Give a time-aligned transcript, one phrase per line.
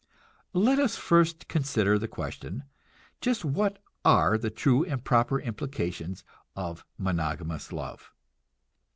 [0.55, 2.63] Let us first consider the question,
[3.21, 6.23] just what are the true and proper implications
[6.55, 8.11] of monogamous love?